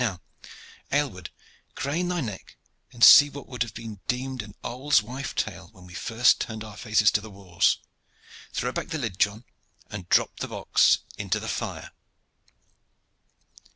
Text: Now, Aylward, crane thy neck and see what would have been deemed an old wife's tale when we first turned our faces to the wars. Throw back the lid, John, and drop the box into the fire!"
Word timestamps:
Now, 0.03 0.19
Aylward, 0.91 1.29
crane 1.75 2.07
thy 2.07 2.21
neck 2.21 2.57
and 2.91 3.03
see 3.03 3.29
what 3.29 3.45
would 3.45 3.61
have 3.61 3.75
been 3.75 3.99
deemed 4.07 4.41
an 4.41 4.55
old 4.63 4.99
wife's 5.03 5.43
tale 5.43 5.67
when 5.73 5.85
we 5.85 5.93
first 5.93 6.41
turned 6.41 6.63
our 6.63 6.75
faces 6.75 7.11
to 7.11 7.21
the 7.21 7.29
wars. 7.29 7.77
Throw 8.51 8.71
back 8.71 8.87
the 8.87 8.97
lid, 8.97 9.19
John, 9.19 9.43
and 9.91 10.09
drop 10.09 10.37
the 10.39 10.47
box 10.47 11.01
into 11.19 11.39
the 11.39 11.47
fire!" 11.47 11.91